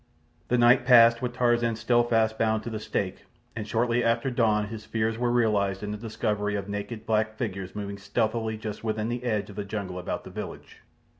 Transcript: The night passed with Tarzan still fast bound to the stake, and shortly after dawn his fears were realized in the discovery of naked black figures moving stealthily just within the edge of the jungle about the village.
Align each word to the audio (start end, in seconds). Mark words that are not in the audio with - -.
The 0.47 0.57
night 0.57 0.83
passed 0.83 1.21
with 1.21 1.33
Tarzan 1.33 1.75
still 1.75 2.01
fast 2.03 2.39
bound 2.39 2.63
to 2.63 2.71
the 2.71 2.79
stake, 2.79 3.25
and 3.55 3.67
shortly 3.67 4.03
after 4.03 4.31
dawn 4.31 4.65
his 4.65 4.83
fears 4.83 5.15
were 5.15 5.29
realized 5.29 5.83
in 5.83 5.91
the 5.91 5.95
discovery 5.99 6.55
of 6.55 6.67
naked 6.67 7.05
black 7.05 7.35
figures 7.35 7.75
moving 7.75 7.99
stealthily 7.99 8.57
just 8.57 8.83
within 8.83 9.09
the 9.09 9.23
edge 9.23 9.51
of 9.51 9.57
the 9.57 9.63
jungle 9.63 9.99
about 9.99 10.23
the 10.23 10.31
village. 10.31 10.81